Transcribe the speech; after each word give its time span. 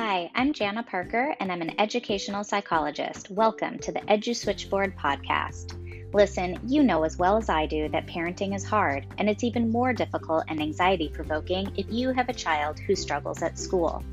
Hi, 0.00 0.30
I'm 0.36 0.52
Jana 0.52 0.84
Parker, 0.84 1.34
and 1.40 1.50
I'm 1.50 1.60
an 1.60 1.80
educational 1.80 2.44
psychologist. 2.44 3.32
Welcome 3.32 3.80
to 3.80 3.90
the 3.90 3.98
Edu 4.02 4.34
Switchboard 4.34 4.96
podcast. 4.96 5.74
Listen, 6.14 6.56
you 6.68 6.84
know 6.84 7.02
as 7.02 7.18
well 7.18 7.36
as 7.36 7.48
I 7.48 7.66
do 7.66 7.88
that 7.88 8.06
parenting 8.06 8.54
is 8.54 8.64
hard, 8.64 9.08
and 9.18 9.28
it's 9.28 9.42
even 9.42 9.72
more 9.72 9.92
difficult 9.92 10.44
and 10.46 10.62
anxiety 10.62 11.08
provoking 11.08 11.72
if 11.76 11.90
you 11.90 12.12
have 12.12 12.28
a 12.28 12.32
child 12.32 12.78
who 12.78 12.94
struggles 12.94 13.42
at 13.42 13.58
school. 13.58 14.04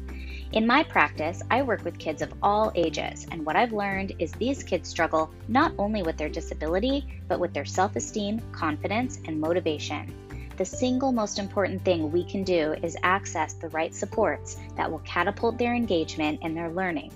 In 0.54 0.66
my 0.66 0.82
practice, 0.82 1.44
I 1.52 1.62
work 1.62 1.86
with 1.86 2.00
kids 2.00 2.24
of 2.24 2.34
all 2.42 2.72
ages, 2.74 3.28
and 3.30 3.46
what 3.46 3.56
I've 3.56 3.72
learned 3.72 4.14
is 4.18 4.32
these 4.32 4.64
kids 4.64 4.90
struggle 4.90 5.32
not 5.50 5.72
only 5.78 6.02
with 6.02 6.18
their 6.18 6.30
disability, 6.30 7.22
but 7.28 7.40
with 7.40 7.54
their 7.54 7.64
self 7.64 7.96
esteem, 7.96 8.42
confidence, 8.52 9.20
and 9.28 9.40
motivation. 9.40 10.25
The 10.58 10.66
single 10.66 11.12
most 11.12 11.38
important 11.38 11.84
thing 11.84 12.12
we 12.12 12.24
can 12.24 12.44
do 12.44 12.76
is 12.82 12.96
access 13.04 13.54
the 13.54 13.68
right 13.70 13.94
supports 13.94 14.58
that 14.78 14.90
will 14.90 15.00
catapult 15.00 15.58
their 15.58 15.76
engagement 15.76 16.40
and 16.44 16.56
their 16.56 16.70
learning. 16.70 17.12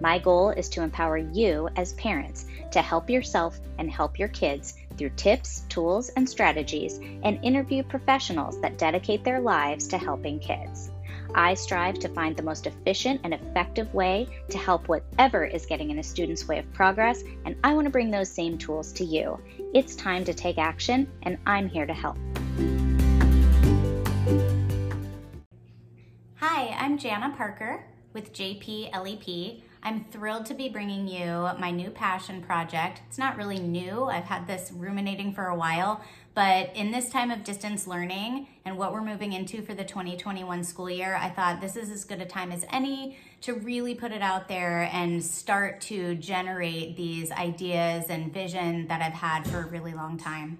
My 0.00 0.18
goal 0.18 0.50
is 0.50 0.68
to 0.70 0.82
empower 0.82 1.16
you 1.16 1.68
as 1.76 1.92
parents 1.92 2.46
to 2.72 2.82
help 2.82 3.08
yourself 3.08 3.60
and 3.78 3.88
help 3.88 4.18
your 4.18 4.28
kids 4.28 4.74
through 4.98 5.10
tips, 5.10 5.60
tools, 5.68 6.08
and 6.10 6.28
strategies, 6.28 6.98
and 7.22 7.38
interview 7.44 7.84
professionals 7.84 8.60
that 8.60 8.78
dedicate 8.78 9.22
their 9.22 9.40
lives 9.40 9.86
to 9.88 9.98
helping 9.98 10.40
kids. 10.40 10.90
I 11.36 11.54
strive 11.54 12.00
to 12.00 12.08
find 12.08 12.36
the 12.36 12.42
most 12.42 12.66
efficient 12.66 13.20
and 13.22 13.32
effective 13.32 13.94
way 13.94 14.26
to 14.50 14.58
help 14.58 14.88
whatever 14.88 15.44
is 15.44 15.66
getting 15.66 15.90
in 15.90 16.00
a 16.00 16.02
student's 16.02 16.48
way 16.48 16.58
of 16.58 16.72
progress, 16.72 17.22
and 17.46 17.54
I 17.62 17.74
want 17.74 17.86
to 17.86 17.90
bring 17.90 18.10
those 18.10 18.28
same 18.28 18.58
tools 18.58 18.92
to 18.94 19.04
you. 19.04 19.40
It's 19.72 19.94
time 19.94 20.24
to 20.24 20.34
take 20.34 20.58
action, 20.58 21.10
and 21.22 21.38
I'm 21.46 21.68
here 21.68 21.86
to 21.86 21.94
help. 21.94 22.18
Hi, 26.62 26.76
I'm 26.78 26.96
Jana 26.96 27.34
Parker 27.36 27.84
with 28.12 28.32
JP 28.32 28.92
LEP. 28.92 29.64
I'm 29.82 30.04
thrilled 30.12 30.46
to 30.46 30.54
be 30.54 30.68
bringing 30.68 31.08
you 31.08 31.48
my 31.58 31.72
new 31.72 31.90
passion 31.90 32.40
project. 32.40 33.00
It's 33.08 33.18
not 33.18 33.36
really 33.36 33.58
new, 33.58 34.04
I've 34.04 34.26
had 34.26 34.46
this 34.46 34.70
ruminating 34.70 35.34
for 35.34 35.46
a 35.46 35.56
while, 35.56 36.04
but 36.34 36.70
in 36.76 36.92
this 36.92 37.10
time 37.10 37.32
of 37.32 37.42
distance 37.42 37.88
learning 37.88 38.46
and 38.64 38.78
what 38.78 38.92
we're 38.92 39.02
moving 39.02 39.32
into 39.32 39.62
for 39.62 39.74
the 39.74 39.82
2021 39.82 40.62
school 40.62 40.88
year, 40.88 41.16
I 41.16 41.30
thought 41.30 41.60
this 41.60 41.74
is 41.74 41.90
as 41.90 42.04
good 42.04 42.22
a 42.22 42.26
time 42.26 42.52
as 42.52 42.64
any 42.70 43.18
to 43.40 43.54
really 43.54 43.96
put 43.96 44.12
it 44.12 44.22
out 44.22 44.46
there 44.46 44.88
and 44.92 45.20
start 45.20 45.80
to 45.80 46.14
generate 46.14 46.96
these 46.96 47.32
ideas 47.32 48.04
and 48.08 48.32
vision 48.32 48.86
that 48.86 49.02
I've 49.02 49.14
had 49.14 49.48
for 49.48 49.62
a 49.62 49.66
really 49.66 49.94
long 49.94 50.16
time. 50.16 50.58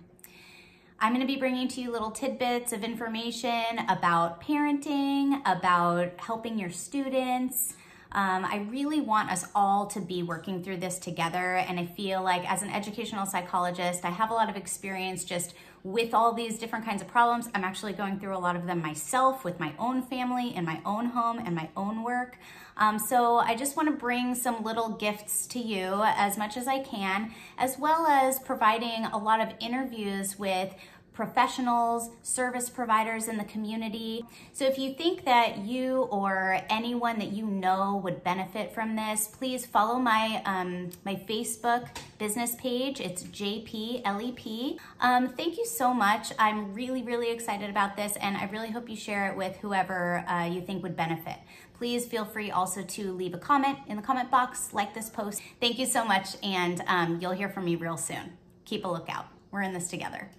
I'm 1.04 1.12
going 1.12 1.20
to 1.20 1.26
be 1.26 1.36
bringing 1.36 1.66
to 1.66 1.80
you 1.80 1.90
little 1.90 2.12
tidbits 2.12 2.72
of 2.72 2.84
information 2.84 3.80
about 3.88 4.40
parenting, 4.40 5.40
about 5.44 6.12
helping 6.16 6.60
your 6.60 6.70
students, 6.70 7.74
um, 8.14 8.44
I 8.44 8.66
really 8.70 9.00
want 9.00 9.30
us 9.30 9.46
all 9.54 9.86
to 9.86 10.00
be 10.00 10.22
working 10.22 10.62
through 10.62 10.78
this 10.78 10.98
together. 10.98 11.56
And 11.56 11.80
I 11.80 11.86
feel 11.86 12.22
like 12.22 12.50
as 12.50 12.62
an 12.62 12.70
educational 12.70 13.26
psychologist, 13.26 14.04
I 14.04 14.10
have 14.10 14.30
a 14.30 14.34
lot 14.34 14.50
of 14.50 14.56
experience 14.56 15.24
just 15.24 15.54
with 15.84 16.14
all 16.14 16.32
these 16.32 16.58
different 16.58 16.84
kinds 16.84 17.02
of 17.02 17.08
problems. 17.08 17.48
I'm 17.54 17.64
actually 17.64 17.94
going 17.94 18.20
through 18.20 18.36
a 18.36 18.38
lot 18.38 18.54
of 18.54 18.66
them 18.66 18.80
myself 18.80 19.44
with 19.44 19.58
my 19.58 19.72
own 19.78 20.02
family, 20.02 20.54
in 20.54 20.64
my 20.64 20.80
own 20.84 21.06
home, 21.06 21.38
and 21.38 21.54
my 21.54 21.70
own 21.76 22.04
work. 22.04 22.36
Um, 22.76 22.98
so 22.98 23.38
I 23.38 23.54
just 23.54 23.76
want 23.76 23.88
to 23.88 23.96
bring 23.96 24.34
some 24.34 24.62
little 24.62 24.90
gifts 24.90 25.46
to 25.48 25.58
you 25.58 26.02
as 26.04 26.38
much 26.38 26.56
as 26.56 26.68
I 26.68 26.80
can, 26.80 27.32
as 27.58 27.78
well 27.78 28.06
as 28.06 28.38
providing 28.38 29.06
a 29.06 29.18
lot 29.18 29.40
of 29.40 29.48
interviews 29.60 30.38
with 30.38 30.74
professionals, 31.12 32.10
service 32.22 32.70
providers 32.70 33.28
in 33.28 33.36
the 33.36 33.44
community. 33.44 34.24
So 34.52 34.64
if 34.64 34.78
you 34.78 34.94
think 34.94 35.24
that 35.24 35.58
you 35.58 36.02
or 36.10 36.60
anyone 36.70 37.18
that 37.18 37.32
you 37.32 37.46
know 37.46 38.00
would 38.02 38.24
benefit 38.24 38.72
from 38.74 38.96
this, 38.96 39.28
please 39.28 39.66
follow 39.66 39.98
my 39.98 40.42
um, 40.46 40.90
my 41.04 41.14
Facebook 41.14 41.88
business 42.18 42.54
page. 42.56 43.00
It's 43.00 43.24
JPLEP. 43.24 44.78
Um, 45.00 45.28
thank 45.28 45.58
you 45.58 45.66
so 45.66 45.92
much. 45.92 46.32
I'm 46.38 46.72
really, 46.72 47.02
really 47.02 47.30
excited 47.30 47.68
about 47.68 47.96
this 47.96 48.16
and 48.16 48.36
I 48.36 48.46
really 48.46 48.70
hope 48.70 48.88
you 48.88 48.96
share 48.96 49.30
it 49.30 49.36
with 49.36 49.56
whoever 49.56 50.24
uh, 50.28 50.46
you 50.46 50.62
think 50.62 50.82
would 50.82 50.96
benefit. 50.96 51.36
Please 51.74 52.06
feel 52.06 52.24
free 52.24 52.50
also 52.50 52.82
to 52.82 53.12
leave 53.12 53.34
a 53.34 53.38
comment 53.38 53.78
in 53.88 53.96
the 53.96 54.02
comment 54.02 54.30
box, 54.30 54.72
like 54.72 54.94
this 54.94 55.10
post. 55.10 55.42
Thank 55.60 55.78
you 55.78 55.86
so 55.86 56.04
much 56.04 56.36
and 56.42 56.82
um, 56.86 57.18
you'll 57.20 57.32
hear 57.32 57.48
from 57.48 57.64
me 57.64 57.76
real 57.76 57.96
soon. 57.96 58.38
Keep 58.64 58.84
a 58.84 58.88
lookout. 58.88 59.26
We're 59.50 59.62
in 59.62 59.74
this 59.74 59.88
together. 59.88 60.30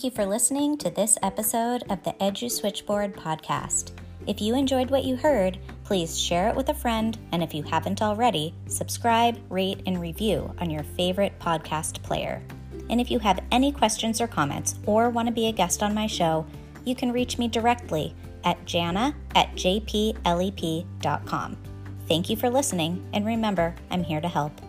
Thank 0.00 0.14
you 0.14 0.24
for 0.24 0.30
listening 0.30 0.78
to 0.78 0.88
this 0.88 1.18
episode 1.22 1.84
of 1.90 2.02
the 2.04 2.14
Edu 2.22 2.50
Switchboard 2.50 3.14
podcast. 3.14 3.92
If 4.26 4.40
you 4.40 4.54
enjoyed 4.54 4.90
what 4.90 5.04
you 5.04 5.14
heard, 5.14 5.58
please 5.84 6.18
share 6.18 6.48
it 6.48 6.56
with 6.56 6.70
a 6.70 6.74
friend, 6.74 7.18
and 7.32 7.42
if 7.42 7.52
you 7.52 7.62
haven't 7.62 8.00
already, 8.00 8.54
subscribe, 8.66 9.38
rate, 9.50 9.82
and 9.84 10.00
review 10.00 10.54
on 10.58 10.70
your 10.70 10.84
favorite 10.84 11.38
podcast 11.38 12.02
player. 12.02 12.42
And 12.88 12.98
if 12.98 13.10
you 13.10 13.18
have 13.18 13.44
any 13.52 13.72
questions 13.72 14.22
or 14.22 14.26
comments 14.26 14.76
or 14.86 15.10
want 15.10 15.28
to 15.28 15.34
be 15.34 15.48
a 15.48 15.52
guest 15.52 15.82
on 15.82 15.92
my 15.92 16.06
show, 16.06 16.46
you 16.86 16.94
can 16.94 17.12
reach 17.12 17.36
me 17.36 17.46
directly 17.46 18.14
at 18.44 18.64
jana 18.64 19.14
at 19.34 19.54
jplep.com. 19.54 20.16
Thank 22.08 22.30
you 22.30 22.36
for 22.36 22.48
listening, 22.48 23.06
and 23.12 23.26
remember, 23.26 23.74
I'm 23.90 24.02
here 24.02 24.22
to 24.22 24.28
help. 24.28 24.62